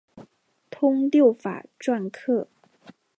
[0.71, 2.47] 通六法篆刻。